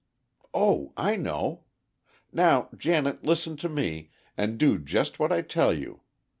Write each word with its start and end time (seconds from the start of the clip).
Oh, 0.55 0.93
I 0.97 1.15
know! 1.15 1.65
Now, 2.33 2.69
Janet, 2.75 3.23
listen 3.23 3.55
to 3.57 3.69
me, 3.69 4.09
and 4.35 4.57
do 4.57 4.79
just 4.79 5.19
what 5.19 5.31
I 5.31 5.43
tell 5.43 5.73
you. 5.77 6.01